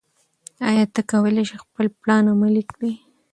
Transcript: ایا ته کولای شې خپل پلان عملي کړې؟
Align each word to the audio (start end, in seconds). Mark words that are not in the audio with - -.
ایا 0.69 0.83
ته 0.93 1.01
کولای 1.11 1.43
شې 1.49 1.57
خپل 1.63 1.85
پلان 2.01 2.23
عملي 2.33 2.63
کړې؟ 2.71 2.91